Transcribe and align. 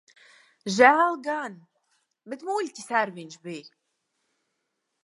Žēl 0.77 1.17
gan. 1.27 1.59
Bet 2.33 2.47
muļķis 2.49 2.91
ar 3.03 3.13
viņš 3.21 3.39
bij. 3.47 3.65